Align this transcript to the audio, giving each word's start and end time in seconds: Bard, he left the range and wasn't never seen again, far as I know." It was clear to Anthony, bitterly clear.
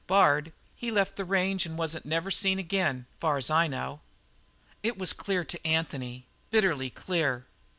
Bard, 0.07 0.51
he 0.75 0.89
left 0.89 1.15
the 1.15 1.23
range 1.25 1.63
and 1.67 1.77
wasn't 1.77 2.07
never 2.07 2.31
seen 2.31 2.57
again, 2.57 3.05
far 3.19 3.37
as 3.37 3.51
I 3.51 3.67
know." 3.67 3.99
It 4.81 4.97
was 4.97 5.13
clear 5.13 5.43
to 5.45 5.67
Anthony, 5.67 6.25
bitterly 6.49 6.89
clear. 6.89 7.45